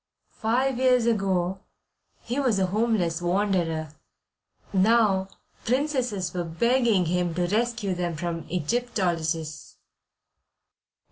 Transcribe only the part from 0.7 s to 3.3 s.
years ago he was a homeless